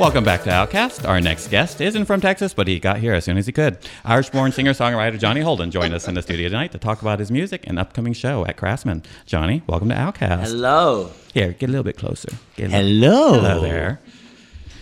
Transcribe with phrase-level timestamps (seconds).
[0.00, 1.04] Welcome back to Outcast.
[1.04, 3.76] Our next guest isn't from Texas, but he got here as soon as he could.
[4.02, 7.18] Irish born singer songwriter Johnny Holden joined us in the studio tonight to talk about
[7.18, 9.02] his music and upcoming show at Craftsman.
[9.26, 10.52] Johnny, welcome to Outcast.
[10.52, 11.10] Hello.
[11.34, 12.30] Here, get a little bit closer.
[12.56, 13.34] Little- Hello.
[13.34, 14.00] Hello there.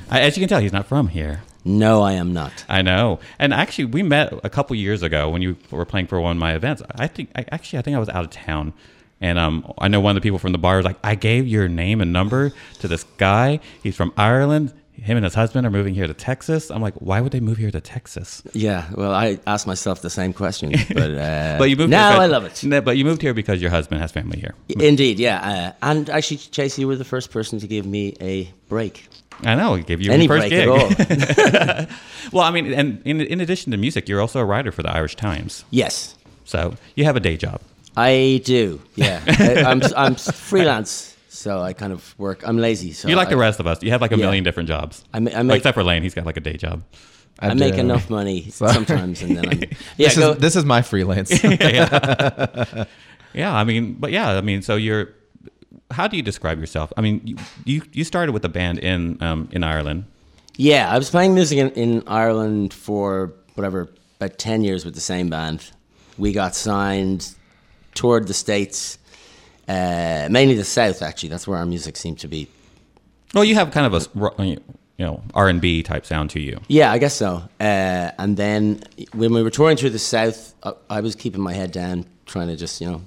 [0.09, 1.43] I, as you can tell, he's not from here.
[1.65, 2.65] No, I am not.
[2.69, 3.19] I know.
[3.41, 6.41] And actually, we met a couple years ago when you were playing for one of
[6.41, 6.81] my events.
[6.95, 8.73] I think, I, actually, I think I was out of town.
[9.21, 11.49] And um, I know one of the people from the bar was like, I gave
[11.49, 13.59] your name and number to this guy.
[13.83, 14.73] He's from Ireland.
[15.03, 16.71] Him and his husband are moving here to Texas.
[16.71, 18.43] I'm like, why would they move here to Texas?
[18.53, 21.91] Yeah, well, I asked myself the same question, but uh, But you moved.
[21.91, 22.63] now here I love it.
[22.65, 24.55] No, but you moved here because your husband has family here.
[24.69, 25.73] Indeed, yeah.
[25.83, 29.07] Uh, and actually, Chase, you were the first person to give me a break.
[29.45, 29.77] I know.
[29.77, 30.69] He gave you Any your first break gig.
[30.69, 31.87] at all.
[32.33, 34.91] well, I mean, and in, in addition to music, you're also a writer for the
[34.91, 35.65] Irish Times.
[35.71, 37.61] yes, So you have a day job.
[37.97, 38.81] I do.
[38.97, 42.43] Yeah, I, I'm I'm freelance, so I kind of work.
[42.47, 43.83] I'm lazy, so You're like I, the rest of us.
[43.83, 44.25] You have like a Yeah.
[44.27, 45.05] million different jobs.
[45.15, 46.83] I ma- I Well, make- except for Lane, he's got like a day job.
[47.41, 49.61] I, make enough money sometimes, and then I'm
[49.97, 50.09] yeah.
[50.09, 51.31] This is this is my freelance.
[53.35, 55.11] Yeah, I mean, but yeah, I mean, so you're.
[55.91, 56.93] How do you describe yourself?
[56.97, 60.05] I mean, you you, you started with a band in um, in Ireland.
[60.57, 65.01] Yeah, I was playing music in, in Ireland for whatever about ten years with the
[65.01, 65.71] same band.
[66.17, 67.35] We got signed,
[67.95, 68.99] toured the states,
[69.69, 71.03] uh, mainly the south.
[71.03, 72.49] Actually, that's where our music seemed to be.
[73.35, 74.59] Well, you have kind of a you
[74.99, 76.61] know R and B type sound to you.
[76.69, 77.43] Yeah, I guess so.
[77.61, 81.53] Uh, and then when we were touring through the south, I, I was keeping my
[81.53, 83.03] head down, trying to just you know,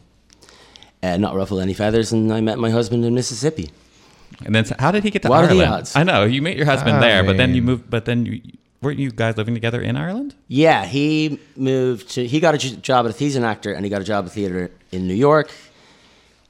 [1.03, 2.11] uh, not ruffle any feathers.
[2.11, 3.71] And I met my husband in Mississippi.
[4.45, 5.73] And then, how did he get to What are the Ireland?
[5.73, 5.95] odds?
[5.95, 7.89] I know you met your husband I there, but then you moved.
[7.89, 8.41] But then you
[8.81, 10.35] weren't you guys living together in Ireland?
[10.47, 12.25] Yeah, he moved to.
[12.25, 13.15] He got a job at.
[13.17, 15.51] He's an actor, and he got a job at theater in New York.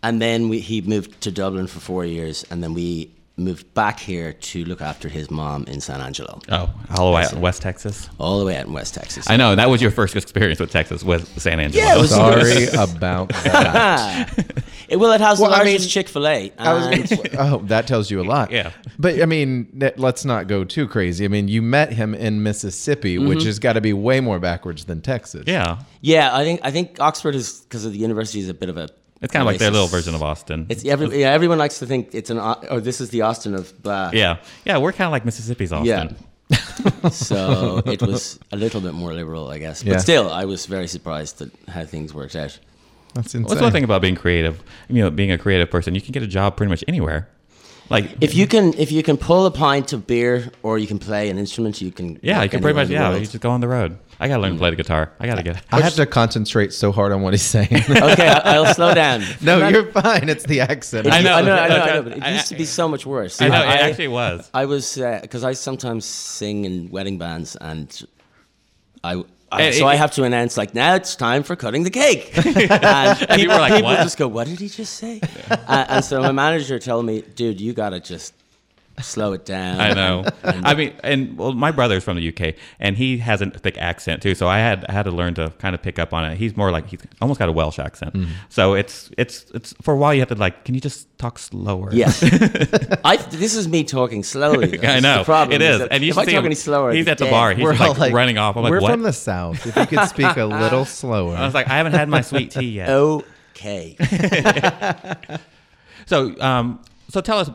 [0.03, 3.99] And then we, he moved to Dublin for four years, and then we moved back
[3.99, 7.41] here to look after his mom in San Angelo, Oh, all the way out in
[7.41, 8.07] West Texas.
[8.19, 9.27] all the way out in West Texas.
[9.29, 11.83] I know that was your first experience with Texas, with San Angelo.
[11.83, 14.63] Yeah, was- Sorry about that.
[14.89, 16.51] It- well, it has Well, the I largest Chick Fil A.
[16.59, 18.51] oh, that tells you a lot.
[18.51, 18.71] Yeah.
[18.99, 21.25] But I mean, let's not go too crazy.
[21.25, 23.47] I mean, you met him in Mississippi, which mm-hmm.
[23.47, 25.45] has got to be way more backwards than Texas.
[25.47, 28.69] yeah, yeah, I think I think Oxford is because of the university is a bit
[28.69, 28.89] of a.
[29.21, 30.65] it's kind of like their little version of Austin.
[30.69, 31.31] It's every, yeah.
[31.31, 34.11] Everyone likes to think it's an Au- oh this is the Austin of blah.
[34.13, 36.15] yeah, yeah, we're kind of like Mississippi's Austin.
[36.15, 36.15] Yeah.
[37.09, 39.83] so it was a little bit more liberal, I guess.
[39.83, 39.97] But Yeah.
[39.99, 42.57] still, I was very surprised at how things worked out.
[43.13, 43.43] That's insane.
[43.49, 44.63] What's one thing about being creative?
[44.89, 47.27] You know, being a creative person, you can get a job pretty much anywhere.
[47.91, 50.97] Like, If you can, if you can pull a pint of beer or you can
[50.97, 52.19] play an instrument, you can.
[52.21, 53.19] yeah, you can pretty much yeah, world.
[53.19, 53.99] you just go on the road.
[54.17, 54.59] I gotta learn to hmm.
[54.59, 55.11] play the guitar.
[55.19, 55.61] I gotta get.
[55.71, 57.67] I have to concentrate so hard on what he's saying.
[57.89, 59.23] okay, I- I'll slow down.
[59.41, 60.29] no, Not- you're fine.
[60.29, 61.07] It's the accent.
[61.11, 62.03] I know, I know, I know, I know.
[62.03, 63.41] But it I- used to be so much worse.
[63.41, 64.49] I know it I, actually was.
[64.53, 68.07] I was uh, because I sometimes sing in wedding bands, and
[69.03, 69.23] I.
[69.51, 71.89] I, Eh, so eh, I have to announce like now it's time for cutting the
[71.89, 72.45] cake, and,
[73.29, 75.19] And like, people "What?" just go, "What did he just say?"
[75.49, 78.33] Uh, and so my manager told me, "Dude, you gotta just
[79.01, 80.25] slow it down." I know.
[80.43, 84.21] I mean, and well, my brother's from the UK, and he has a thick accent
[84.21, 84.35] too.
[84.35, 86.37] So I had I had to learn to kind of pick up on it.
[86.37, 88.13] He's more like he's almost got a Welsh accent.
[88.13, 88.31] Mm-hmm.
[88.49, 91.37] So it's it's it's for a while you have to like, can you just talk
[91.39, 91.89] slower?
[91.93, 92.23] Yes,
[93.03, 93.17] I.
[93.31, 94.77] This is me talking slowly.
[94.77, 94.87] though.
[94.87, 95.79] I know the problem it is.
[95.79, 97.31] that And you if should I see talk him, any slower, he's at the be
[97.31, 97.53] bar.
[97.53, 98.57] He's we're like, running off.
[98.57, 98.91] I'm like, we're what?
[98.91, 99.65] from the south.
[99.65, 101.35] If you could speak a little slower.
[101.35, 102.89] I was like, I haven't had my sweet tea yet.
[103.61, 103.95] Okay.
[106.07, 106.81] So, um,
[107.11, 107.49] so tell us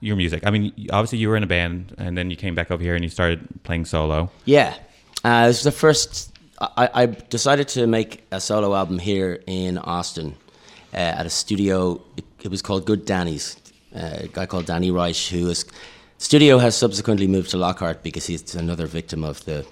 [0.00, 0.46] your music.
[0.46, 2.94] I mean, obviously you were in a band, and then you came back over here
[2.94, 4.30] and you started playing solo.
[4.44, 4.74] Yeah,
[5.24, 6.32] uh, this was the first.
[6.60, 10.36] I, I decided to make a solo album here in Austin
[10.94, 12.00] uh, at a studio.
[12.16, 13.56] It, it was called Good Danny's.
[13.94, 15.64] Uh, a guy called Danny Reisch, who is
[16.18, 19.66] studio has subsequently moved to Lockhart because he's another victim of the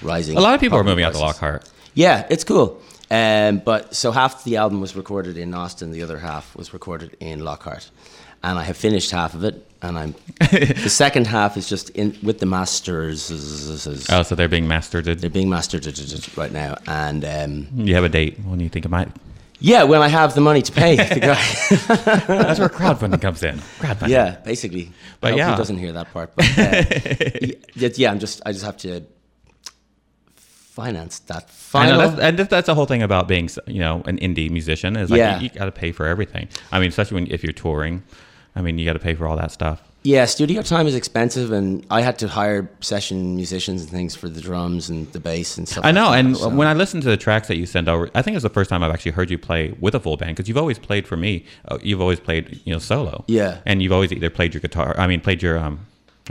[0.00, 0.38] rising.
[0.38, 1.18] A lot of people are moving out to.
[1.18, 1.68] Lockhart.
[1.92, 2.80] Yeah, it's cool.
[3.10, 7.16] Um, but so half the album was recorded in Austin, the other half was recorded
[7.18, 7.90] in Lockhart,
[8.42, 12.16] and I have finished half of it, and I'm the second half is just in
[12.22, 13.30] with the masters.
[14.10, 15.04] Oh, so they're being mastered.
[15.04, 15.86] They're being mastered
[16.36, 19.08] right now, and um, You have a date when you think it might.
[19.60, 22.26] yeah, when I have the money to pay the guy.
[22.26, 23.58] That's where crowdfunding comes in.
[23.78, 24.08] Crowdfunding.
[24.08, 24.90] yeah, basically.
[25.20, 25.50] But I yeah.
[25.50, 26.34] he doesn't hear that part.
[26.34, 26.84] But uh,
[27.76, 29.02] yeah, yeah, I'm just I just have to
[30.36, 31.92] finance that final.
[31.92, 34.96] know, that's, and that's- that's the whole thing about being, you know, an indie musician
[34.96, 35.36] is like Yeah.
[35.38, 36.48] you, you got to pay for everything.
[36.72, 38.02] I mean, especially when if you're touring,
[38.56, 39.82] I mean, you got to pay for all that stuff.
[40.02, 44.30] Yeah, studio time is expensive, and I had to hire session musicians and things for
[44.30, 45.84] the drums and the bass and stuff.
[45.84, 47.86] I like know, that, and so- when I listen to the tracks that you send
[47.86, 50.16] over, I think it's the first time I've actually heard you play with a full
[50.16, 51.44] band because you've always played for me.
[51.68, 53.24] Uh, you've always played, you know, solo.
[53.28, 53.58] Yeah.
[53.66, 54.94] and you've always either played your guitar.
[54.98, 55.80] I mean, played your um,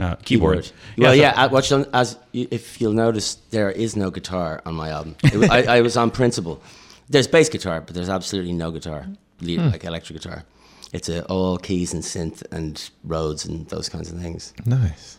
[0.00, 0.68] Uh, keyboard.
[0.98, 1.34] Well, so- yeah.
[1.36, 5.14] I, what you'll- as you- if you'll notice, there is no guitar on my album.
[5.22, 6.60] It I, I was on principle.
[7.08, 9.06] There's bass guitar, but there's absolutely no guitar,
[9.40, 9.68] lead, Hmm.
[9.70, 10.44] like electric guitar.
[10.92, 14.52] It's uh, all keys and synth and Rhodes and those kinds of things.
[14.66, 15.18] Nice.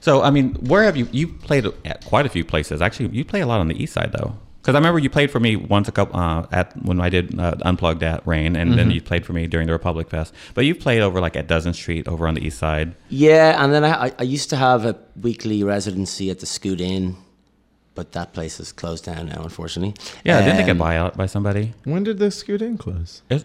[0.00, 2.82] So, I mean, where have you you played at quite a few places?
[2.82, 4.36] Actually, you play a lot on the east side though.
[4.64, 7.38] Because I remember you played for me once a couple uh, at when I did
[7.38, 10.32] uh, unplugged at Rain, and then you played for me during the Republic Fest.
[10.54, 12.94] But you played over like at Dozen Street over on the east side.
[13.10, 16.80] Yeah, and then I, I, I used to have a weekly residency at the Scoot
[16.80, 17.14] Inn,
[17.94, 19.94] but that place is closed down now, unfortunately.
[20.24, 21.74] Yeah, didn't they get Um, bought out by somebody?
[21.84, 23.22] When did the Scoot Inn close?
[23.30, 23.44] It was-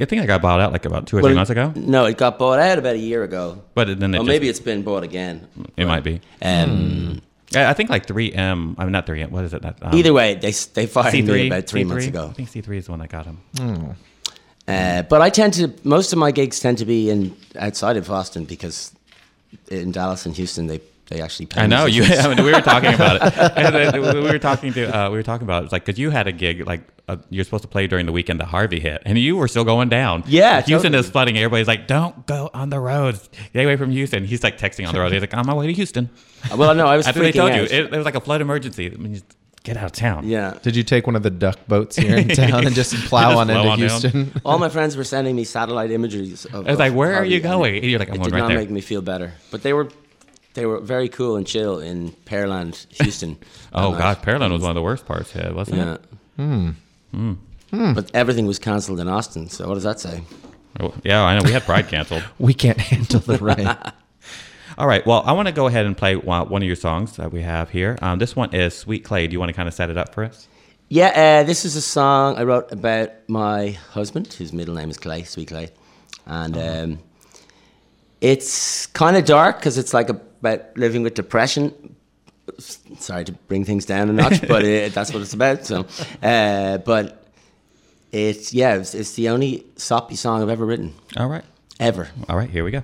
[0.00, 1.72] I think I got bought out like about two or well, three months ago.
[1.74, 3.62] No, it got bought out about a year ago.
[3.74, 5.46] But then it Or just, maybe it's been bought again.
[5.76, 6.20] it might be.
[6.42, 7.22] Um,
[7.54, 8.74] I I think like 3M.
[8.78, 9.30] I'm mean, not 3M.
[9.30, 9.62] What is it?
[9.62, 11.88] That, um, Either way, they they fired C3 me about three C3?
[11.88, 12.28] months ago.
[12.30, 13.38] I think C3 is the one that got him.
[14.68, 18.08] Uh, but I tend to most of my gigs tend to be in outside of
[18.10, 18.92] Austin because
[19.68, 20.80] in Dallas and Houston they
[21.12, 22.04] they actually pay I know you.
[22.24, 23.22] I mean, we were talking about it.
[23.56, 24.84] And then we were talking to.
[24.98, 25.64] Uh, we were talking about it.
[25.66, 28.12] It's like because you had a gig like uh, you're supposed to play during the
[28.12, 28.40] weekend.
[28.40, 30.24] The Harvey hit, and you were still going down.
[30.26, 30.98] Yeah, Houston totally.
[31.06, 31.36] is flooding.
[31.36, 33.28] Everybody's like, "Don't go on the roads.
[33.52, 35.12] Get away from Houston." He's like texting on the road.
[35.12, 36.08] He's like, I'm "On my way to Houston."
[36.56, 37.56] well, I know I was After they told out.
[37.56, 38.86] you, it, it was like a flood emergency.
[38.92, 39.20] I mean,
[39.64, 40.26] get out of town.
[40.28, 43.30] yeah, Did you take one of the duck boats here in town and just plow
[43.30, 43.78] Just on into on down.
[43.78, 44.40] Houston?
[44.44, 46.44] all my friends were sending me satellite imageries.
[46.46, 48.18] Of, I was like, "Where are Harvey, you and going?" And you're like, "I'm It
[48.18, 49.88] going did right not there." make me feel better, but they were
[50.54, 53.36] they were very cool and chill in Pearland, Houston.
[53.72, 54.22] oh God, night.
[54.22, 55.94] Pearland was one of the worst parts hit, wasn't Yeah.
[55.94, 56.74] it?
[57.12, 57.34] Hmm.
[57.94, 59.48] But everything was cancelled in Austin.
[59.48, 60.22] So what does that say?
[60.80, 61.42] Oh, yeah, I know.
[61.44, 62.22] We had Pride canceled.
[62.38, 63.66] We can't handle the rain.
[64.78, 65.04] All right.
[65.06, 67.42] Well, I want to go ahead and play one one of your songs that we
[67.42, 67.98] have here.
[68.02, 70.14] Um, this one is "Sweet Clay." Do you want to kind of set it up
[70.14, 70.48] for us?
[70.88, 74.96] Yeah, uh, this is a song I wrote about my husband, whose middle name is
[74.98, 75.70] Clay, Sweet Clay,
[76.26, 76.98] and um,
[78.20, 80.10] it's kind of dark because it's like
[80.42, 81.94] about living with depression.
[82.58, 85.64] Sorry to bring things down a notch, but it, that's what it's about.
[85.64, 85.86] So,
[86.22, 87.24] uh, but
[88.10, 91.44] it's yeah, it's, it's the only soppy song I've ever written, All right.
[91.80, 92.08] ever.
[92.28, 92.50] All right.
[92.50, 92.82] Here we go.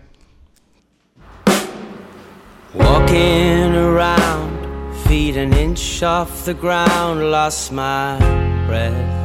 [2.75, 8.19] Walking around, feet an inch off the ground, lost my
[8.67, 9.17] breath.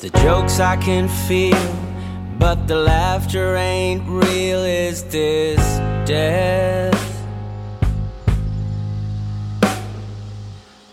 [0.00, 1.54] The jokes I can feel,
[2.40, 4.64] but the laughter ain't real.
[4.64, 5.60] Is this
[6.08, 6.96] death?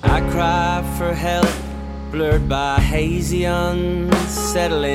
[0.04, 1.48] I cry for help,
[2.12, 4.86] blurred by hazy, unsettling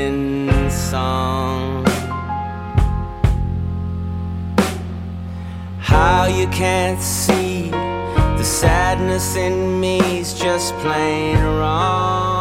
[0.71, 1.87] song.
[5.81, 12.32] How you can't see the sadness in me's just plain wrong.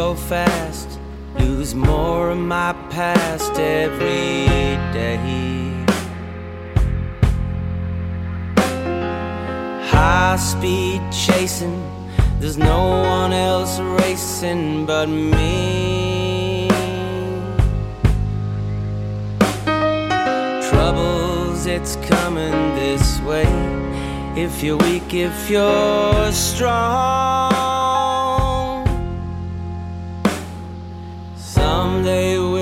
[0.00, 0.98] So fast,
[1.38, 5.18] lose more of my past every day.
[9.92, 11.78] High speed chasing,
[12.38, 12.80] there's no
[13.18, 16.68] one else racing but me.
[20.70, 23.50] Troubles, it's coming this way.
[24.34, 27.99] If you're weak, if you're strong,
[31.50, 32.59] someday we'll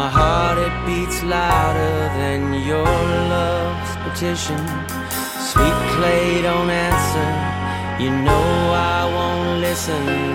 [0.00, 2.86] My heart it beats louder than your
[3.34, 4.60] love's petition.
[5.50, 7.30] Sweet clay don't answer.
[8.04, 8.48] You know
[8.94, 10.27] I won't listen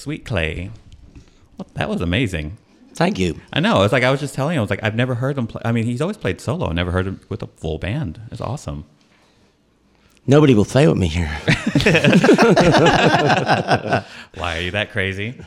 [0.00, 0.70] Sweet Clay.
[1.58, 2.56] Well, that was amazing.
[2.94, 3.38] Thank you.
[3.52, 3.82] I know.
[3.82, 4.60] It's like I was just telling him.
[4.60, 5.60] I was like, I've never heard him play.
[5.62, 6.70] I mean, he's always played solo.
[6.70, 8.18] I never heard him with a full band.
[8.32, 8.86] It's awesome.
[10.26, 11.26] Nobody will play with me here.
[14.36, 15.38] Why are you that crazy?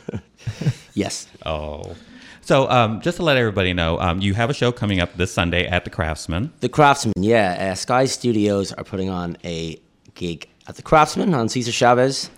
[0.94, 1.26] yes.
[1.44, 1.96] Oh.
[2.40, 5.32] So, um, just to let everybody know, um, you have a show coming up this
[5.32, 6.52] Sunday at the Craftsman.
[6.60, 7.70] The Craftsman, yeah.
[7.72, 9.80] Uh, Sky Studios are putting on a
[10.14, 12.30] gig at the Craftsman on Cesar Chavez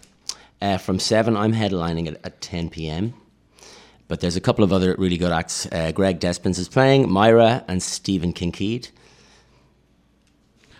[0.60, 1.36] uh, from 7.
[1.36, 3.14] I'm headlining it at 10 p.m.
[4.08, 5.66] But there's a couple of other really good acts.
[5.72, 8.90] Uh, Greg Despins is playing, Myra and Stephen Kinkead.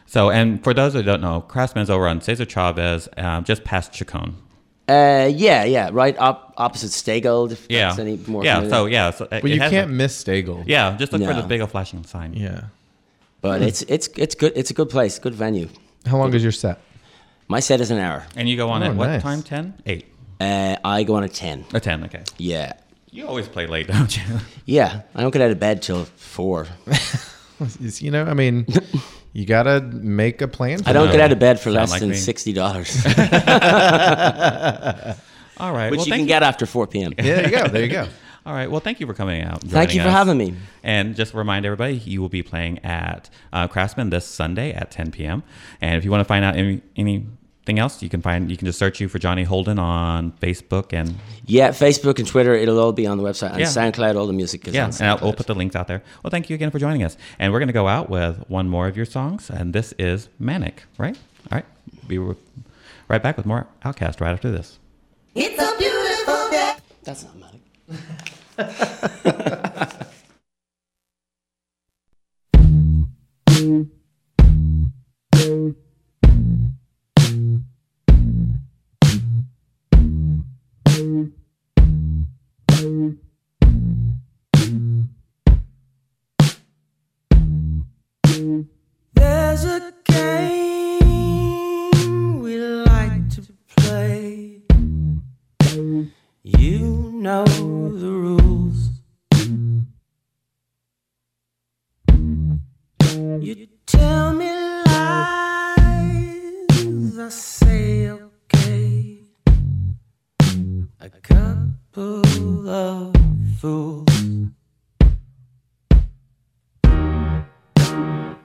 [0.07, 3.93] So, and for those who don't know, Craftsman's over on Cesar Chavez, um, just past
[3.93, 4.37] Chicon.
[4.89, 7.51] Uh, yeah, yeah, right op- opposite Stay Gold.
[7.51, 7.89] If Yeah.
[7.89, 8.61] that's any more yeah.
[8.61, 8.71] familiar.
[8.71, 9.11] So, yeah.
[9.11, 10.69] So, But you can't miss Stay Gold.
[10.69, 10.97] Yeah.
[10.97, 12.35] Just look for the big old flashing sign.
[12.35, 12.67] Yeah.
[13.41, 14.53] But it's it's it's good.
[14.57, 15.69] It's a good place, good venue.
[16.07, 16.81] How long is your set?
[17.49, 18.25] My set is an hour.
[18.35, 19.23] And you go on Oh, at what nice.
[19.23, 19.43] time?
[19.43, 19.75] 10?
[19.87, 20.07] 8?
[20.41, 21.65] Uh, I go on at ten.
[21.73, 22.05] Or 10.
[22.05, 22.23] Okay.
[22.37, 22.73] Yeah,
[23.11, 24.23] You always play late, don't you?
[24.67, 25.03] yeah.
[25.15, 26.67] I don't get out of bed till four.
[27.81, 28.67] Is- You know, I mean,
[29.33, 30.83] you gotta make a plan.
[30.83, 31.13] For I don't that.
[31.13, 32.17] get out of bed for Sound less like than me.
[32.17, 33.15] sixty dollars, All
[35.73, 35.91] right.
[35.91, 37.15] which well, you thank can get after four p.m.
[37.17, 37.69] Yeah, there you go.
[37.69, 38.09] There you go.
[38.47, 38.71] All right.
[38.71, 39.61] Well, thank you for coming out.
[39.63, 40.15] Thank you for us.
[40.15, 40.55] having me.
[40.85, 45.11] And just remind everybody, you will be playing at uh, Craftsman this Sunday at 10
[45.11, 45.43] p.m.
[45.81, 48.67] And if you want to find out any, anything else, you can find you can
[48.67, 52.93] just search you for Johnny Holden on Facebook and Yeah, Facebook and Twitter, it'll all
[52.93, 53.51] be on the website.
[53.51, 53.67] And Yeah.
[53.67, 56.05] SoundCloud, all the music is yeah, on and I'll, we'll put the links out there.
[56.23, 57.17] Well, thank you again for joining us.
[57.41, 60.29] And we're going to go out with one more of your songs, and this is
[60.39, 61.19] Manic, right?
[61.51, 61.67] All right.
[62.07, 62.37] Be r-
[63.09, 64.79] right back with more Outcast right after this.
[65.35, 66.75] It's a beautiful day.
[67.03, 67.61] That's not magic.
[68.57, 68.71] There's
[89.65, 89.93] a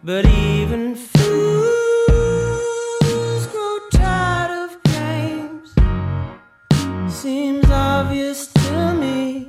[0.03, 1.45] But even fools
[3.51, 5.75] grow tired of games.
[7.13, 9.45] Seems obvious to me.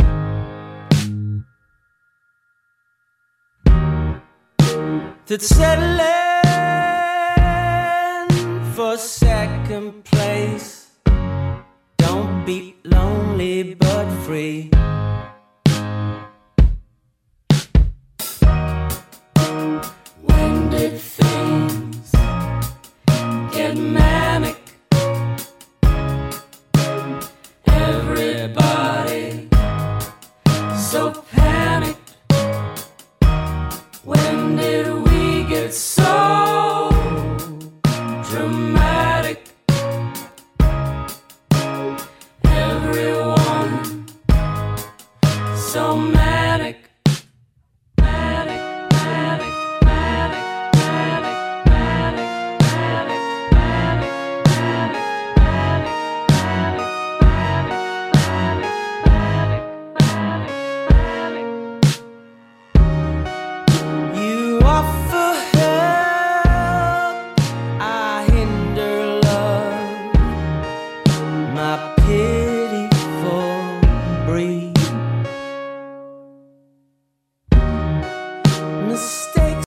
[5.26, 6.02] That settling
[8.74, 10.90] for second place
[11.96, 14.70] don't be lonely but free.